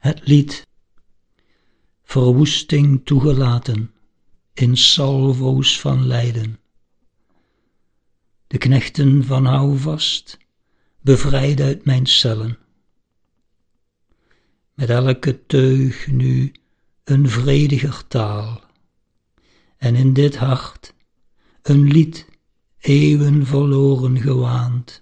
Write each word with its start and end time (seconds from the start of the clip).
het 0.00 0.26
lied. 0.26 0.66
Verwoesting 2.02 3.00
toegelaten 3.04 3.90
in 4.54 4.76
salvo's 4.76 5.80
van 5.80 6.06
lijden. 6.06 6.58
De 8.46 8.58
knechten 8.58 9.24
van 9.24 9.44
houvast, 9.44 10.38
bevrijd 11.00 11.60
uit 11.60 11.84
mijn 11.84 12.06
cellen. 12.06 12.58
Met 14.74 14.90
elke 14.90 15.46
teug 15.46 16.06
nu 16.06 16.52
een 17.04 17.28
vrediger 17.28 18.06
taal. 18.06 18.60
En 19.76 19.94
in 19.94 20.12
dit 20.12 20.36
hart 20.36 20.94
een 21.62 21.82
lied, 21.82 22.26
eeuwen 22.78 23.46
verloren 23.46 24.20
gewaand 24.20 25.00